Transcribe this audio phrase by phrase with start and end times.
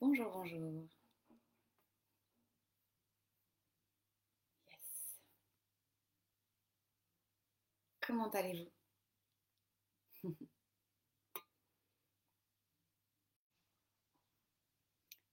[0.00, 0.88] Bonjour, bonjour.
[4.70, 5.20] Yes.
[8.00, 8.70] Comment allez-vous?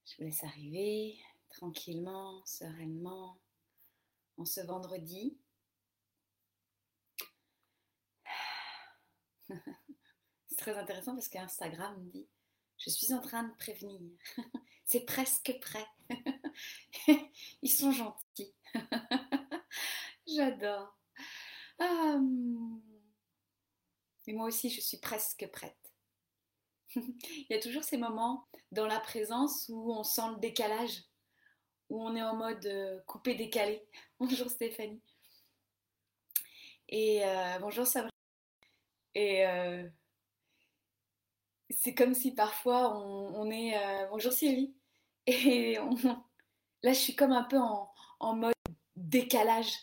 [0.06, 1.18] Je vous laisse arriver
[1.50, 3.40] tranquillement, sereinement,
[4.38, 5.38] en ce vendredi.
[10.58, 12.28] C'est très intéressant parce qu'Instagram me dit
[12.80, 14.00] Je suis en train de prévenir.
[14.86, 15.86] C'est presque prêt.
[17.62, 18.56] Ils sont gentils.
[20.28, 20.98] J'adore.
[21.80, 22.18] Ah,
[24.26, 25.78] et moi aussi, je suis presque prête.
[26.96, 31.04] Il y a toujours ces moments dans la présence où on sent le décalage,
[31.90, 33.86] où on est en mode euh, coupé décalé.
[34.20, 35.02] Bonjour Stéphanie.
[36.90, 38.12] Et euh, bonjour Sabrina.
[39.14, 39.88] Et euh,
[41.70, 43.76] c'est comme si parfois on, est.
[44.10, 44.74] bonjour Sylvie.
[45.28, 48.54] Et là, je suis comme un peu en, en, mode
[48.96, 49.74] décalage.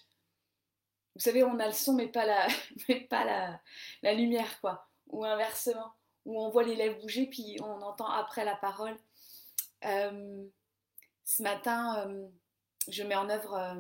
[1.14, 2.46] Vous savez, on a le son, mais pas la,
[2.88, 3.60] mais pas la,
[4.02, 4.88] la lumière, quoi.
[5.08, 5.92] Ou inversement,
[6.24, 8.96] où on voit les lèvres bouger, puis on entend après la parole.
[9.82, 12.08] ce matin,
[12.88, 13.77] je mets en œuvre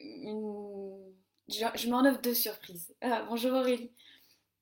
[0.00, 1.14] une
[1.48, 2.94] je, m'en offre deux surprises.
[3.28, 3.90] Bonjour Aurélie.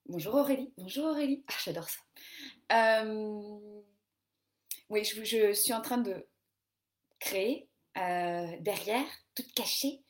[0.06, 0.72] Bonjour Aurélie.
[0.76, 1.44] Bonjour Aurélie.
[1.46, 2.00] Ah, j'adore ça.
[2.72, 3.80] Euh,
[4.90, 6.26] oui, je, suis en train de
[7.20, 10.02] créer euh, derrière, toute cachée,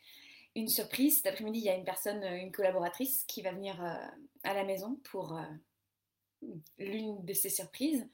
[0.57, 1.17] une surprise.
[1.17, 3.95] Cet après-midi, il y a une personne, une collaboratrice qui va venir euh,
[4.45, 5.39] à la maison pour
[6.79, 8.09] l'une de ces surprises.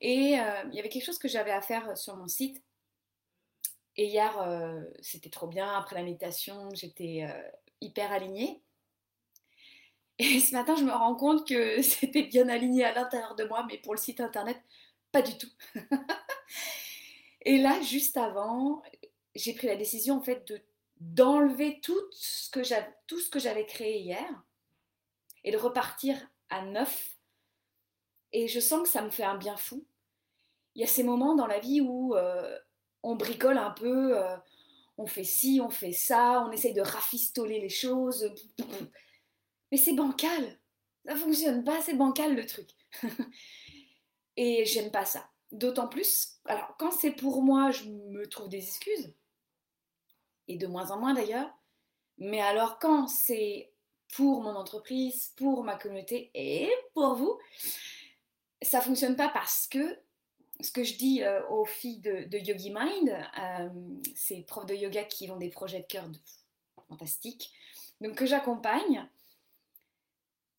[0.00, 2.62] Et il y avait quelque chose que j'avais à faire sur mon site.
[3.96, 4.34] Et hier,
[5.00, 5.70] c'était trop bien.
[5.74, 7.26] Après la méditation, j'étais
[7.80, 8.62] hyper aligné
[10.18, 13.66] Et ce matin, je me rends compte que c'était bien aligné à l'intérieur de moi,
[13.68, 14.60] mais pour le site internet,
[15.12, 15.50] pas du tout.
[17.42, 18.82] et là, juste avant,
[19.34, 20.60] j'ai pris la décision en fait de
[20.98, 24.26] d'enlever tout ce que j'avais tout ce que j'avais créé hier
[25.44, 26.16] et de repartir
[26.48, 27.16] à neuf.
[28.32, 29.86] Et je sens que ça me fait un bien fou.
[30.74, 32.58] Il y a ces moments dans la vie où euh,
[33.02, 34.36] on bricole un peu, euh,
[34.96, 38.32] on fait ci, on fait ça, on essaye de rafistoler les choses.
[39.70, 40.58] Mais c'est bancal.
[41.06, 42.68] Ça fonctionne pas, c'est bancal le truc.
[44.36, 45.28] Et j'aime pas ça.
[45.52, 49.14] D'autant plus, alors quand c'est pour moi, je me trouve des excuses.
[50.48, 51.50] Et de moins en moins d'ailleurs.
[52.18, 53.72] Mais alors quand c'est
[54.14, 57.38] pour mon entreprise, pour ma communauté et pour vous,
[58.62, 59.98] ça fonctionne pas parce que
[60.60, 63.68] ce que je dis euh, aux filles de, Yogi Mind, euh,
[64.14, 66.04] ces profs de yoga qui ont des projets de cœur
[66.88, 67.52] fantastiques,
[68.00, 69.08] donc que j'accompagne,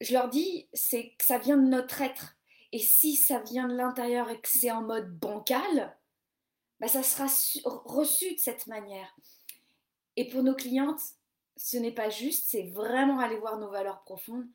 [0.02, 2.36] je leur dis c'est que ça vient de notre être.
[2.72, 5.98] Et si ça vient de l'intérieur et que c'est en mode bancal,
[6.80, 7.28] bah ça sera
[7.64, 9.16] reçu de cette manière.
[10.16, 11.02] Et pour nos clientes,
[11.56, 14.48] ce n'est pas juste, c'est vraiment aller voir nos valeurs profondes.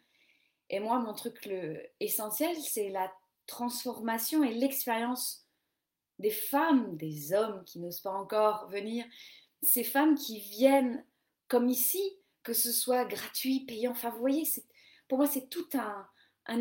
[0.71, 3.13] Et moi, mon truc le essentiel, c'est la
[3.47, 5.47] transformation et l'expérience
[6.19, 9.05] des femmes, des hommes qui n'osent pas encore venir,
[9.63, 11.05] ces femmes qui viennent
[11.49, 12.03] comme ici,
[12.43, 14.45] que ce soit gratuit, payant, enfin vous voyez,
[15.12, 16.09] pour moi c'est tout un,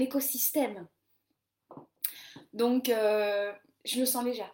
[0.01, 0.85] écosystème.
[2.51, 3.53] Donc euh,
[3.85, 4.53] je me sens légère.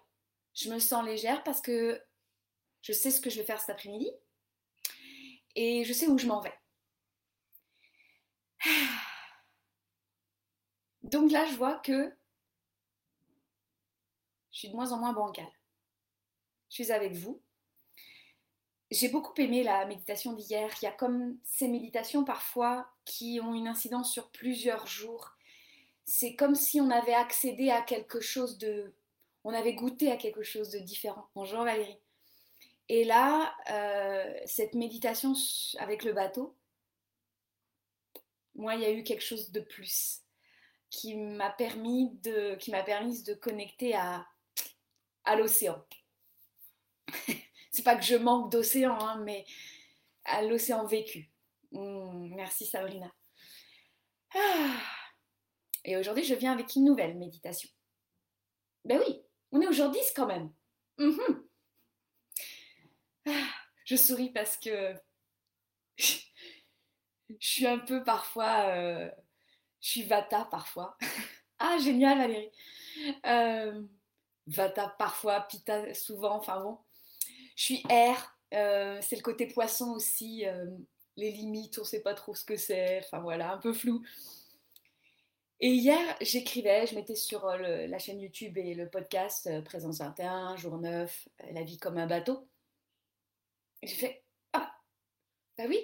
[0.54, 2.00] Je me sens légère parce que
[2.84, 4.12] je sais ce que je vais faire cet après-midi
[5.56, 6.54] et je sais où je m'en vais.
[11.02, 12.16] Donc là, je vois que
[14.52, 15.52] je suis de moins en moins bancale.
[16.70, 17.42] Je suis avec vous.
[18.90, 20.74] J'ai beaucoup aimé la méditation d'hier.
[20.82, 25.36] Il y a comme ces méditations parfois qui ont une incidence sur plusieurs jours.
[26.06, 28.94] C'est comme si on avait accédé à quelque chose de...
[29.44, 31.28] On avait goûté à quelque chose de différent.
[31.36, 32.00] Bonjour Valérie.
[32.90, 35.34] Et là, euh, cette méditation
[35.80, 36.56] avec le bateau,
[38.56, 40.22] moi, il y a eu quelque chose de plus
[40.90, 44.26] qui m'a permis de, qui m'a permis de connecter à,
[45.26, 45.86] à l'océan.
[47.78, 49.46] c'est pas que je manque d'océan, hein, mais
[50.26, 51.32] à l'océan vécu.
[51.72, 53.14] Hmm, merci Sabrina.
[54.34, 54.82] Ah.
[55.86, 57.70] Et aujourd'hui, je viens avec une nouvelle méditation.
[58.84, 59.22] Ben oui,
[59.52, 60.52] on est aujourd'hui quand même.
[60.98, 61.48] Mhm.
[63.28, 63.54] Ah,
[63.86, 64.96] je souris parce que
[65.98, 66.18] je
[67.40, 68.70] suis un peu parfois.
[68.70, 69.12] Euh,
[69.82, 70.98] je suis vata parfois.
[71.60, 72.52] ah, génial, Valérie.
[73.28, 73.84] Euh,
[74.48, 76.80] Vata parfois, Pita souvent, enfin bon.
[77.58, 80.68] Je suis air, euh, c'est le côté poisson aussi, euh,
[81.16, 84.06] les limites, on sait pas trop ce que c'est, enfin voilà, un peu flou.
[85.60, 90.56] Et hier, j'écrivais, je mettais sur euh, la chaîne YouTube et le podcast Présence 21,
[90.56, 92.48] jour 9, euh, la vie comme un bateau.
[93.82, 94.24] J'ai fait
[94.54, 94.72] Ah,
[95.58, 95.80] bah oui,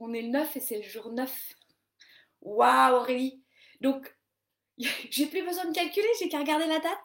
[0.00, 1.52] on est le 9 et c'est le jour 9.
[2.40, 3.44] Waouh, Aurélie
[3.80, 4.12] Donc,
[4.76, 6.98] j'ai plus besoin de calculer, j'ai qu'à regarder la date.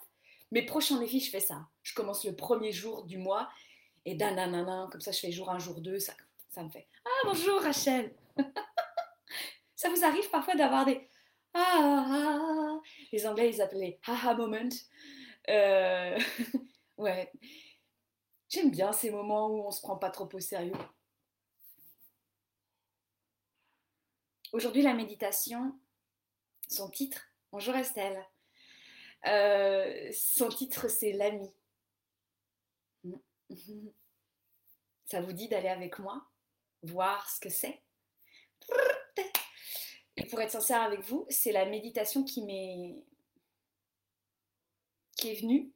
[0.50, 1.68] Mes prochains défis, je fais ça.
[1.83, 3.48] Je commence le premier jour du mois
[4.06, 6.13] et dan, comme ça je fais jour 1, jour 2, ça,
[6.50, 8.13] ça me fait Ah, bonjour Rachel
[9.75, 11.07] Ça vous arrive parfois d'avoir des
[11.53, 12.80] ah,
[13.12, 14.69] Les Anglais, ils appelaient haha moment.
[15.50, 16.19] Euh,
[16.98, 17.31] ouais.
[18.48, 20.74] J'aime bien ces moments où on se prend pas trop au sérieux.
[24.53, 25.80] Aujourd'hui, la méditation,
[26.68, 28.21] son titre, bonjour Estelle,
[29.25, 31.50] euh, son titre c'est l'ami.
[35.06, 36.25] Ça vous dit d'aller avec moi,
[36.83, 37.81] voir ce que c'est?
[40.18, 43.03] Et pour être sincère avec vous, c'est la méditation qui m'est
[45.18, 45.71] qui est venue.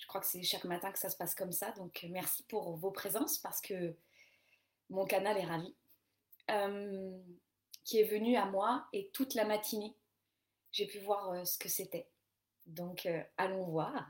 [0.00, 1.72] Je crois que c'est chaque matin que ça se passe comme ça.
[1.72, 3.94] Donc merci pour vos présences parce que
[4.88, 5.74] mon canal est ravi.
[6.50, 7.18] Euh,
[7.84, 9.96] qui est venue à moi et toute la matinée,
[10.72, 12.08] j'ai pu voir euh, ce que c'était.
[12.66, 14.08] Donc euh, allons voir.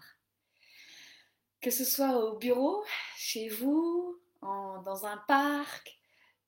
[1.60, 2.84] Que ce soit au bureau,
[3.16, 6.00] chez vous, dans un parc,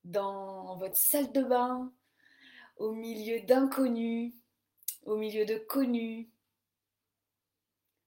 [0.04, 1.92] dans votre salle de bain,
[2.76, 4.34] au milieu d'inconnus,
[5.04, 6.30] au milieu de connus,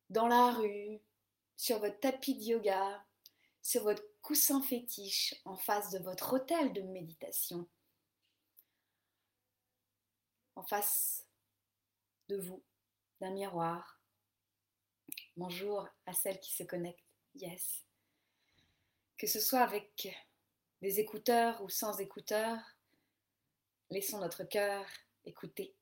[0.10, 1.00] dans la rue,
[1.56, 3.06] sur votre tapis de yoga,
[3.62, 7.68] sur votre coussin fétiche en face de votre hôtel de méditation,
[10.56, 11.26] en face
[12.30, 12.64] de vous,
[13.22, 13.95] d'un miroir.
[15.38, 17.04] Bonjour à celles qui se connectent.
[17.36, 17.84] Yes.
[19.18, 20.08] Que ce soit avec
[20.82, 22.60] des écouteurs ou sans écouteurs,
[23.92, 24.84] Laissons notre cœur
[25.26, 25.76] écouter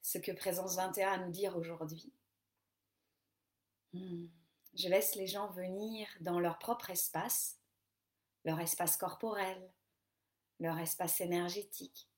[0.00, 2.12] ce que Présence 21 a à nous dire aujourd'hui.
[3.92, 4.26] Hmm.
[4.74, 7.60] Je laisse les gens venir dans leur propre espace,
[8.44, 9.70] leur espace corporel,
[10.58, 12.08] leur espace énergétique.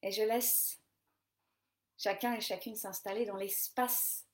[0.00, 0.80] Et je laisse
[1.98, 4.26] chacun et chacune s'installer dans l'espace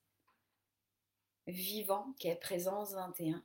[1.48, 3.42] vivant qui est Présence 21.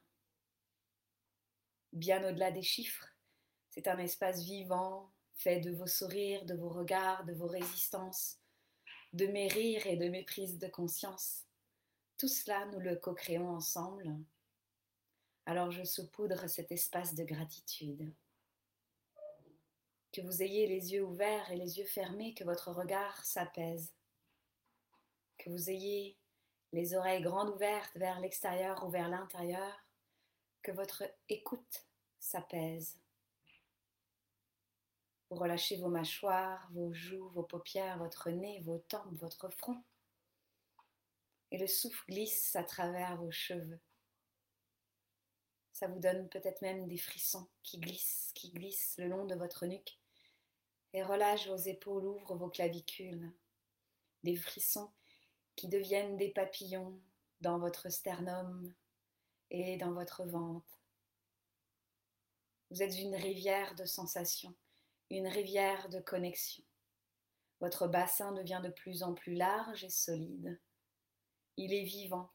[1.94, 3.07] Bien au-delà des chiffres,
[3.69, 8.39] c'est un espace vivant, fait de vos sourires, de vos regards, de vos résistances,
[9.13, 11.45] de mes rires et de mes prises de conscience.
[12.17, 14.13] Tout cela, nous le co-créons ensemble.
[15.45, 18.13] Alors je saupoudre cet espace de gratitude.
[20.11, 23.94] Que vous ayez les yeux ouverts et les yeux fermés, que votre regard s'apaise.
[25.38, 26.17] Que vous ayez
[26.73, 29.85] les oreilles grandes ouvertes vers l'extérieur ou vers l'intérieur,
[30.63, 31.85] que votre écoute
[32.19, 32.99] s'apaise.
[35.29, 39.83] Vous relâchez vos mâchoires, vos joues, vos paupières, votre nez, vos tempes, votre front.
[41.51, 43.79] Et le souffle glisse à travers vos cheveux.
[45.73, 49.67] Ça vous donne peut-être même des frissons qui glissent, qui glissent le long de votre
[49.67, 49.99] nuque
[50.93, 53.31] et relâche vos épaules, ouvre vos clavicules.
[54.23, 54.91] Des frissons
[55.55, 57.00] qui deviennent des papillons
[57.41, 58.73] dans votre sternum
[59.51, 60.81] et dans votre ventre.
[62.71, 64.55] Vous êtes une rivière de sensations
[65.09, 66.63] une rivière de connexion.
[67.59, 70.59] Votre bassin devient de plus en plus large et solide.
[71.56, 72.31] Il est vivant,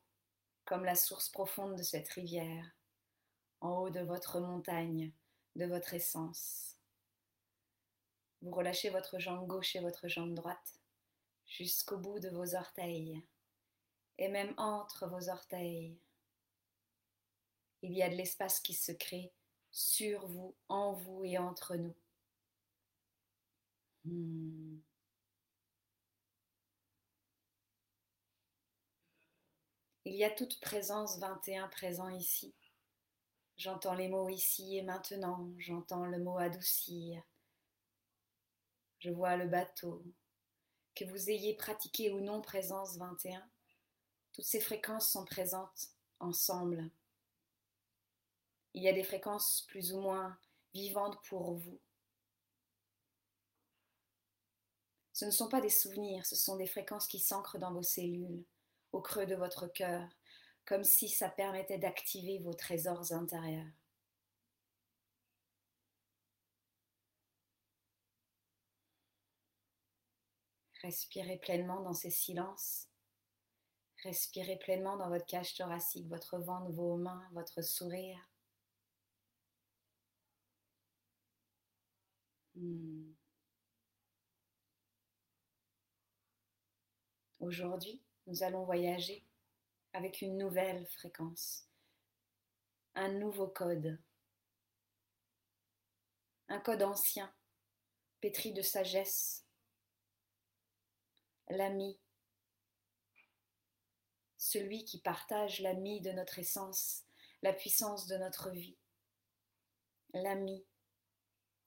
[0.64, 2.76] comme la source profonde de cette rivière,
[3.60, 5.12] en haut de votre montagne,
[5.56, 6.76] de votre essence.
[8.42, 10.80] Vous relâchez votre jambe gauche et votre jambe droite
[11.48, 13.22] jusqu'au bout de vos orteils
[14.18, 15.98] et même entre vos orteils.
[17.82, 19.32] Il y a de l'espace qui se crée
[19.70, 21.94] sur vous, en vous et entre nous.
[24.04, 24.78] Hmm.
[30.04, 32.54] Il y a toute présence 21 présent ici.
[33.58, 37.22] J'entends les mots ici et maintenant, j'entends le mot adoucir.
[39.00, 40.02] Je vois le bateau.
[40.98, 43.40] Que vous ayez pratiqué ou non présence 21,
[44.32, 46.90] toutes ces fréquences sont présentes ensemble.
[48.74, 50.36] Il y a des fréquences plus ou moins
[50.74, 51.78] vivantes pour vous.
[55.12, 58.44] Ce ne sont pas des souvenirs, ce sont des fréquences qui s'ancrent dans vos cellules,
[58.90, 60.08] au creux de votre cœur,
[60.64, 63.70] comme si ça permettait d'activer vos trésors intérieurs.
[70.82, 72.88] Respirez pleinement dans ces silences.
[74.04, 78.18] Respirez pleinement dans votre cage thoracique, votre ventre, vos mains, votre sourire.
[82.54, 83.12] Hmm.
[87.40, 89.24] Aujourd'hui, nous allons voyager
[89.92, 91.68] avec une nouvelle fréquence,
[92.94, 93.98] un nouveau code,
[96.48, 97.32] un code ancien,
[98.20, 99.47] pétri de sagesse,
[101.50, 101.98] l'ami,
[104.36, 107.04] celui qui partage l'ami de notre essence,
[107.42, 108.76] la puissance de notre vie,
[110.14, 110.64] l'ami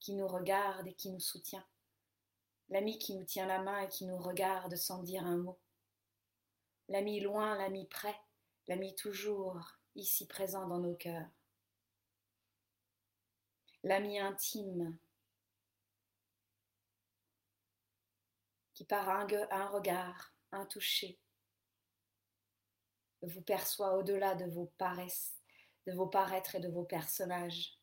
[0.00, 1.66] qui nous regarde et qui nous soutient,
[2.68, 5.58] l'ami qui nous tient la main et qui nous regarde sans dire un mot,
[6.88, 8.16] l'ami loin, l'ami près,
[8.68, 11.28] l'ami toujours ici présent dans nos cœurs,
[13.82, 14.96] l'ami intime
[18.82, 21.16] qui par un, un regard, un toucher,
[23.22, 25.38] vous perçoit au-delà de vos paresses,
[25.86, 27.78] de vos paraîtres et de vos personnages.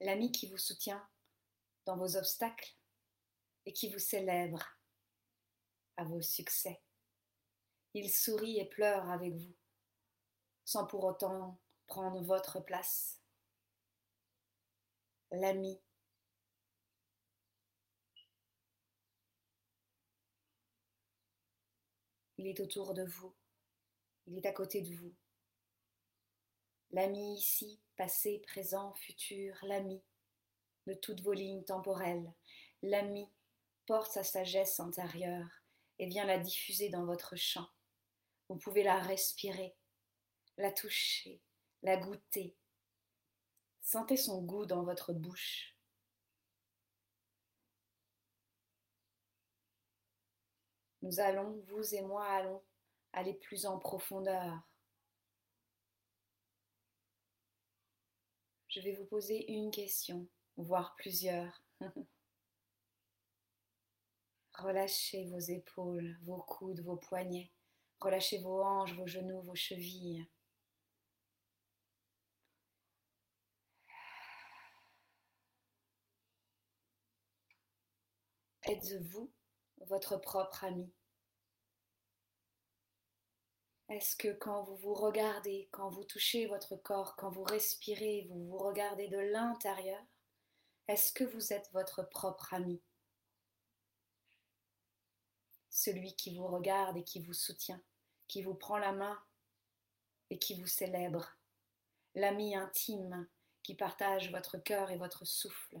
[0.00, 1.06] L'ami qui vous soutient
[1.84, 2.74] dans vos obstacles
[3.66, 4.64] et qui vous célèbre
[5.98, 6.80] à vos succès.
[7.92, 9.54] Il sourit et pleure avec vous,
[10.64, 13.20] sans pour autant prendre votre place.
[15.30, 15.78] L'ami
[22.38, 23.34] Il est autour de vous.
[24.26, 25.12] Il est à côté de vous.
[26.92, 30.00] L'ami ici, passé, présent, futur, l'ami
[30.86, 32.32] de toutes vos lignes temporelles.
[32.82, 33.28] L'ami
[33.86, 35.50] porte sa sagesse antérieure
[35.98, 37.68] et vient la diffuser dans votre champ.
[38.48, 39.74] Vous pouvez la respirer,
[40.56, 41.42] la toucher,
[41.82, 42.56] la goûter.
[43.82, 45.77] Sentez son goût dans votre bouche.
[51.08, 52.62] Nous allons, vous et moi allons
[53.14, 54.60] aller plus en profondeur.
[58.68, 61.62] Je vais vous poser une question, voire plusieurs.
[64.52, 67.50] Relâchez vos épaules, vos coudes, vos poignets.
[68.00, 70.28] Relâchez vos hanches, vos genoux, vos chevilles.
[78.64, 79.32] Êtes-vous
[79.86, 80.92] votre propre ami?
[83.88, 88.44] Est-ce que quand vous vous regardez, quand vous touchez votre corps, quand vous respirez, vous
[88.46, 90.02] vous regardez de l'intérieur,
[90.88, 92.82] est-ce que vous êtes votre propre ami?
[95.70, 97.80] Celui qui vous regarde et qui vous soutient,
[98.26, 99.18] qui vous prend la main
[100.28, 101.38] et qui vous célèbre,
[102.14, 103.26] l'ami intime
[103.62, 105.80] qui partage votre cœur et votre souffle,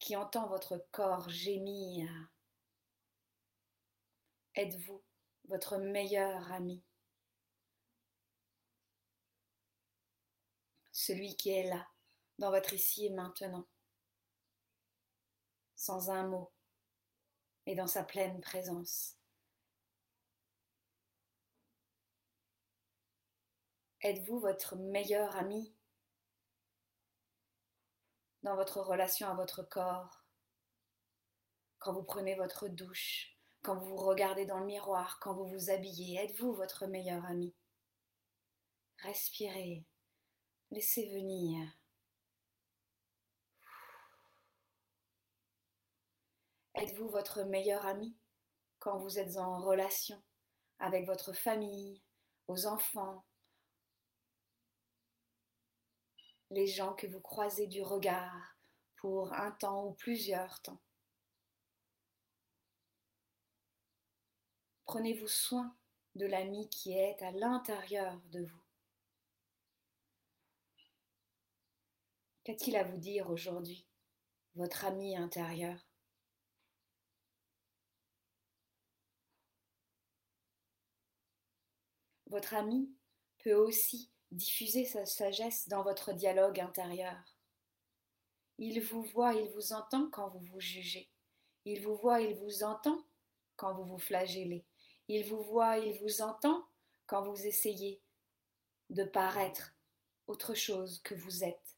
[0.00, 2.10] qui entend votre corps gémir.
[4.56, 5.02] Êtes-vous
[5.48, 6.82] votre meilleur ami?
[10.94, 11.88] Celui qui est là,
[12.38, 13.66] dans votre ici et maintenant,
[15.74, 16.52] sans un mot
[17.66, 19.16] et dans sa pleine présence.
[24.02, 25.74] Êtes-vous votre meilleur ami
[28.44, 30.22] dans votre relation à votre corps,
[31.78, 35.70] quand vous prenez votre douche, quand vous vous regardez dans le miroir, quand vous vous
[35.70, 37.52] habillez, êtes-vous votre meilleur ami?
[38.98, 39.84] Respirez,
[40.74, 41.78] laissez venir.
[46.74, 48.16] Êtes-vous votre meilleur ami
[48.80, 50.20] quand vous êtes en relation
[50.80, 52.02] avec votre famille,
[52.48, 53.24] vos enfants,
[56.50, 58.56] les gens que vous croisez du regard
[58.96, 60.80] pour un temps ou plusieurs temps?
[64.86, 65.76] Prenez-vous soin
[66.16, 68.63] de l'ami qui est à l'intérieur de vous.
[72.44, 73.86] Qu'a-t-il à vous dire aujourd'hui,
[74.54, 75.78] votre ami intérieur?
[82.26, 82.92] Votre ami
[83.38, 87.16] peut aussi diffuser sa sagesse dans votre dialogue intérieur.
[88.58, 91.08] Il vous voit, il vous entend quand vous vous jugez.
[91.64, 93.06] Il vous voit, il vous entend
[93.56, 94.66] quand vous vous flagellez.
[95.08, 96.62] Il vous voit, il vous entend
[97.06, 98.02] quand vous essayez
[98.90, 99.74] de paraître
[100.26, 101.73] autre chose que vous êtes.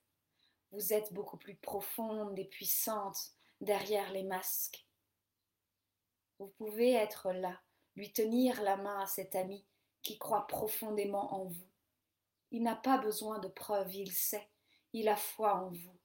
[0.73, 4.87] Vous êtes beaucoup plus profonde et puissante derrière les masques.
[6.39, 7.61] Vous pouvez être là,
[7.95, 9.65] lui tenir la main à cet ami
[10.03, 11.71] qui croit profondément en vous.
[12.51, 14.49] Il n'a pas besoin de preuves, il sait,
[14.93, 15.99] il a foi en vous.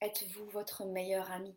[0.00, 1.56] Êtes-vous votre meilleur ami?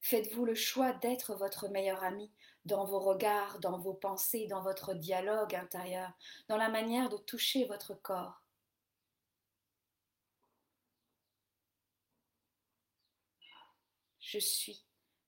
[0.00, 2.30] Faites-vous le choix d'être votre meilleur ami
[2.64, 6.12] dans vos regards, dans vos pensées, dans votre dialogue intérieur,
[6.48, 8.42] dans la manière de toucher votre corps?
[14.28, 14.84] Je suis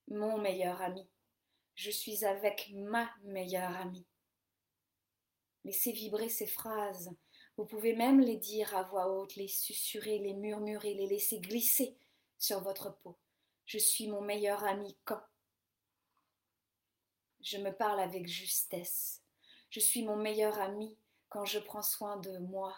[0.08, 1.08] mon meilleur ami.
[1.74, 4.04] Je suis avec ma meilleure amie.
[5.64, 7.10] Laissez vibrer ces phrases.
[7.56, 11.96] Vous pouvez même les dire à voix haute, les susurrer, les murmurer, les laisser glisser
[12.36, 13.16] sur votre peau.
[13.64, 15.22] Je suis mon meilleur ami quand
[17.40, 19.22] je me parle avec justesse.
[19.70, 20.94] Je suis mon meilleur ami
[21.30, 22.76] quand je prends soin de moi.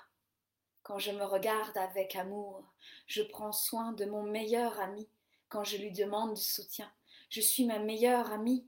[0.84, 2.62] Quand je me regarde avec amour,
[3.08, 5.08] je prends soin de mon meilleur ami
[5.52, 6.90] quand je lui demande du soutien.
[7.28, 8.66] Je suis ma meilleure amie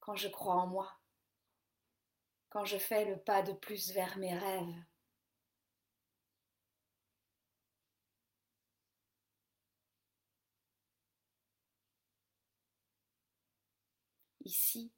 [0.00, 0.98] quand je crois en moi,
[2.48, 4.84] quand je fais le pas de plus vers mes rêves.
[14.44, 14.92] Ici,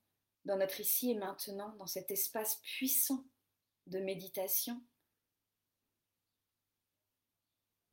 [0.47, 3.27] dans notre ici et maintenant, dans cet espace puissant
[3.89, 4.83] de méditation,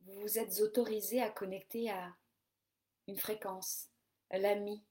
[0.06, 2.16] vous vous êtes autorisé à connecter à
[3.08, 3.90] une fréquence,
[4.32, 4.84] l'ami,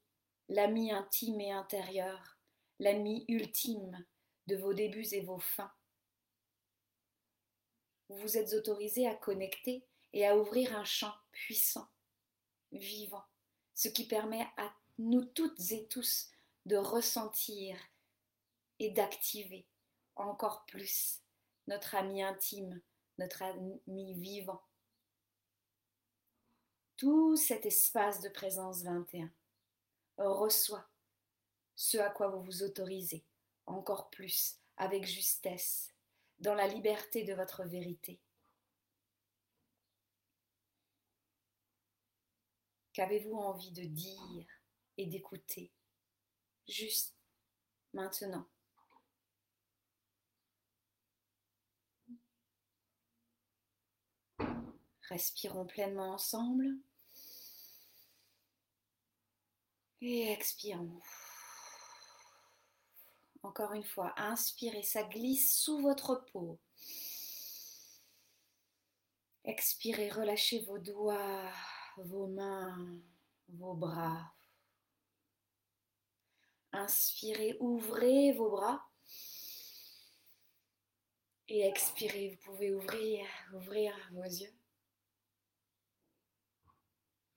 [0.49, 2.39] l'ami intime et intérieur,
[2.81, 4.05] l'ami ultime
[4.47, 5.73] de vos débuts et vos fins.
[8.09, 11.89] Vous vous êtes autorisé à connecter et à ouvrir un champ puissant,
[12.73, 13.25] vivant,
[13.75, 16.31] ce qui permet à nous toutes et tous
[16.67, 17.77] de ressentir
[18.79, 19.67] et d'activer
[20.17, 21.21] encore plus
[21.67, 22.81] notre ami intime,
[23.19, 24.63] notre ami vivant.
[26.97, 29.31] Tout cet espace de présence 21
[30.19, 30.89] reçoit
[31.75, 33.25] ce à quoi vous vous autorisez
[33.67, 35.93] encore plus avec justesse
[36.39, 38.21] dans la liberté de votre vérité.
[42.93, 44.47] Qu'avez-vous envie de dire
[44.97, 45.73] et d'écouter
[46.69, 47.17] juste
[47.93, 48.47] maintenant?
[55.09, 56.67] Respirons pleinement ensemble.
[60.01, 61.01] Et expirons.
[63.43, 66.59] Encore une fois, inspirez, ça glisse sous votre peau.
[69.45, 71.53] Expirez, relâchez vos doigts,
[71.99, 72.99] vos mains,
[73.49, 74.33] vos bras.
[76.73, 78.89] Inspirez, ouvrez vos bras.
[81.49, 84.53] Et expirez, vous pouvez ouvrir, ouvrir vos yeux.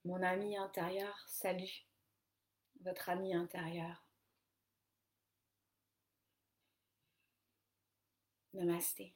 [0.08, 1.86] Mon ami intérieur, salut.
[2.80, 4.02] Votre ami intérieur.
[8.54, 9.14] Namasté.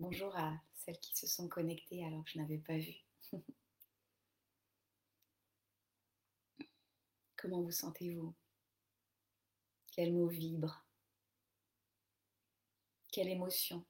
[0.00, 2.94] Bonjour à celles qui se sont connectées alors que je n'avais pas vu.
[7.38, 8.34] Comment vous sentez-vous?
[9.92, 10.84] Quel mot vibre?
[13.12, 13.86] Quelle émotion?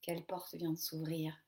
[0.00, 1.38] Quelle porte vient de s'ouvrir?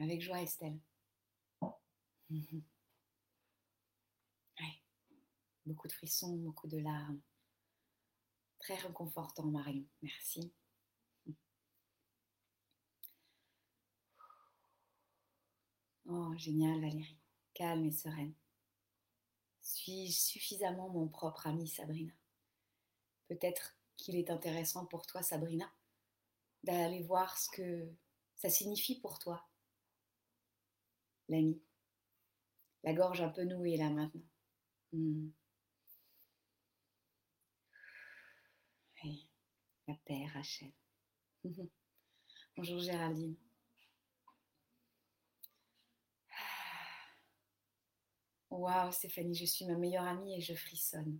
[0.00, 0.80] Avec joie, Estelle.
[5.70, 7.20] Beaucoup de frissons, beaucoup de larmes.
[8.58, 9.86] Très réconfortant, Marion.
[10.02, 10.52] Merci.
[16.06, 17.20] Oh, génial, Valérie.
[17.54, 18.34] Calme et sereine.
[19.60, 22.12] Suis-je suffisamment mon propre ami, Sabrina?
[23.28, 25.70] Peut-être qu'il est intéressant pour toi, Sabrina,
[26.64, 27.88] d'aller voir ce que
[28.34, 29.48] ça signifie pour toi,
[31.28, 31.62] l'ami.
[32.82, 34.26] La gorge un peu nouée là maintenant.
[34.92, 35.30] Hmm.
[39.04, 39.28] Oui,
[39.90, 40.70] la paix, Rachel.
[42.56, 43.34] Bonjour Géraldine.
[48.50, 51.18] Waouh, Stéphanie, je suis ma meilleure amie et je frissonne.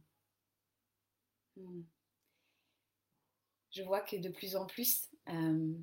[1.56, 1.82] Hmm.
[3.72, 5.74] Je vois que de plus en plus, euh,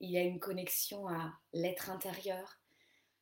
[0.00, 2.60] il y a une connexion à l'être intérieur,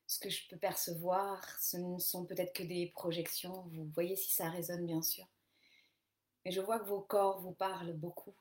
[0.07, 4.31] ce que je peux percevoir, ce ne sont peut-être que des projections, vous voyez si
[4.33, 5.27] ça résonne bien sûr.
[6.45, 8.37] Mais je vois que vos corps vous parlent beaucoup.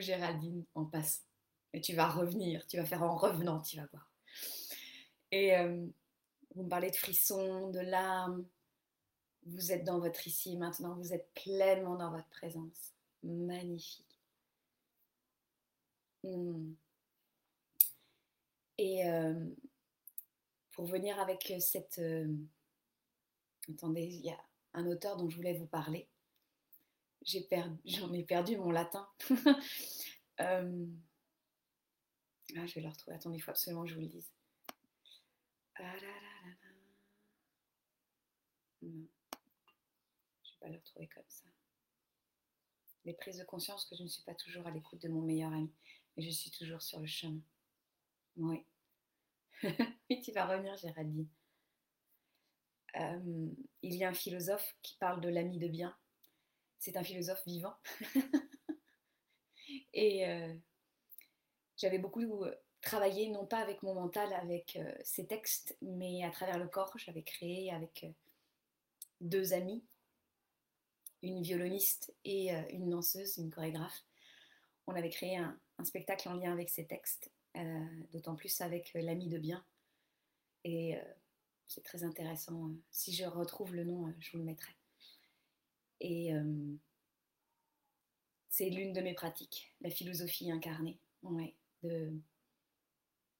[0.00, 1.22] Géraldine, en passant.
[1.72, 4.10] Et tu vas revenir, tu vas faire en revenant, tu vas voir.
[5.30, 5.86] Et euh,
[6.54, 8.46] vous me parlez de frissons, de larmes.
[9.46, 12.92] Vous êtes dans votre ici maintenant, vous êtes pleinement dans votre présence.
[13.22, 14.20] Magnifique.
[16.22, 16.74] Hmm.
[18.78, 19.48] Et euh,
[20.72, 22.26] pour venir avec cette, euh,
[23.70, 24.38] Attendez, il y a
[24.74, 26.08] un auteur dont je voulais vous parler.
[27.24, 27.48] J'ai
[27.84, 29.08] j'en ai perdu mon latin.
[30.40, 30.86] Euh,
[32.56, 33.14] ah, je vais le retrouver.
[33.14, 34.32] Attendez, il faut absolument que je vous le dise.
[35.76, 35.94] Ah
[38.80, 39.08] je ne vais
[40.58, 41.44] pas le retrouver comme ça.
[43.04, 45.52] Les prises de conscience que je ne suis pas toujours à l'écoute de mon meilleur
[45.52, 45.70] ami,
[46.16, 47.42] mais je suis toujours sur le chemin.
[48.36, 48.64] Oui.
[50.08, 51.28] Et tu vas revenir, Géraldine.
[52.96, 53.48] Euh,
[53.82, 55.96] il y a un philosophe qui parle de l'ami de bien.
[56.82, 57.76] C'est un philosophe vivant.
[59.94, 60.52] Et euh,
[61.76, 66.58] j'avais beaucoup euh, travaillé, non pas avec mon mental, avec ces textes, mais à travers
[66.58, 66.92] le corps.
[66.98, 68.04] J'avais créé avec
[69.20, 69.84] deux amis,
[71.22, 74.02] une violoniste et une danseuse, une chorégraphe.
[74.88, 77.30] On avait créé un, un spectacle en lien avec ces textes,
[78.10, 79.64] d'autant plus avec l'ami de bien.
[80.64, 80.98] Et
[81.68, 82.72] c'est très intéressant.
[82.90, 84.72] Si je retrouve le nom, je vous le mettrai.
[86.02, 86.76] Et euh,
[88.48, 90.98] c'est l'une de mes pratiques, la philosophie incarnée,
[91.82, 92.12] de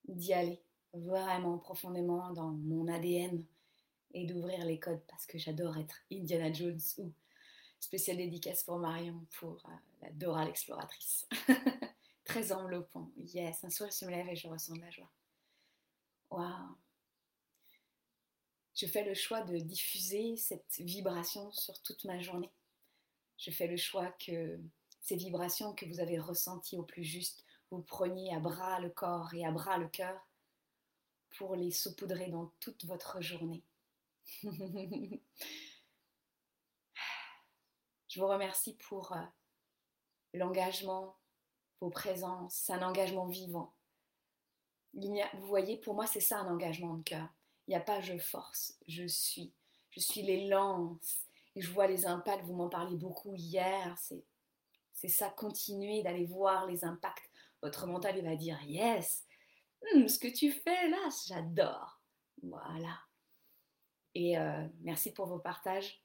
[0.08, 0.62] d'y aller
[0.94, 3.44] vraiment profondément dans mon ADN
[4.14, 7.12] et d'ouvrir les codes parce que j'adore être Indiana Jones ou
[7.80, 9.72] spécial dédicace pour Marion pour euh,
[10.02, 11.28] la Dora l'exploratrice.
[12.24, 13.10] Très enveloppant.
[13.16, 15.10] Yes, un sourire se me lève et je ressens de la joie.
[16.30, 16.76] Waouh
[18.82, 22.50] je fais le choix de diffuser cette vibration sur toute ma journée.
[23.38, 24.58] Je fais le choix que
[25.00, 29.32] ces vibrations que vous avez ressenties au plus juste, vous preniez à bras le corps
[29.34, 30.20] et à bras le cœur
[31.36, 33.62] pour les saupoudrer dans toute votre journée.
[34.42, 35.20] je
[38.16, 39.22] vous remercie pour euh,
[40.34, 41.16] l'engagement,
[41.80, 43.72] vos présences, un engagement vivant.
[44.94, 47.28] vous voyez, pour moi, c'est ça un engagement de cœur.
[47.66, 49.52] Il n'y a pas je force, je suis.
[49.90, 51.26] Je suis les lances.
[51.54, 53.94] Et je vois les impacts, vous m'en parlez beaucoup hier.
[53.98, 54.24] C'est,
[54.94, 57.30] c'est ça, continuer d'aller voir les impacts.
[57.62, 59.26] Votre mental, il va dire Yes,
[59.82, 62.00] hmm, ce que tu fais là, j'adore.
[62.42, 62.98] Voilà.
[64.14, 66.02] Et euh, merci pour vos partages.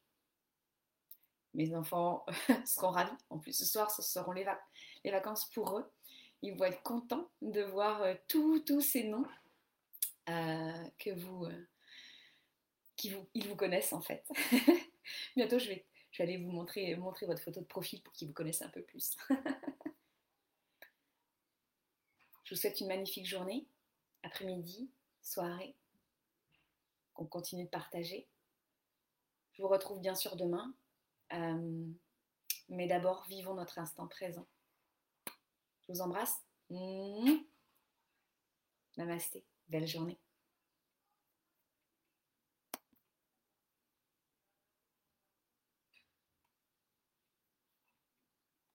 [1.54, 2.26] Mes enfants
[2.66, 3.18] seront ravis.
[3.30, 4.46] En plus, ce soir, ce seront les,
[5.04, 5.90] les vacances pour eux.
[6.42, 9.26] Ils vont être contents de voir euh, tous ces noms
[10.30, 11.68] euh, que vous, euh,
[13.36, 14.28] vous, connaissent en fait.
[15.36, 18.34] Bientôt, je vais, je aller vous montrer, montrer votre photo de profil pour qu'ils vous
[18.34, 19.16] connaissent un peu plus.
[22.44, 23.68] je vous souhaite une magnifique journée,
[24.24, 25.76] après-midi, soirée,
[27.14, 28.28] qu'on continue de partager.
[29.54, 30.76] Je vous retrouve bien sûr demain,
[31.34, 31.86] euh,
[32.70, 34.48] mais d'abord, vivons notre instant présent.
[35.88, 36.36] Je vous embrasse.
[38.98, 39.46] Namasté.
[39.70, 40.20] Belle journée.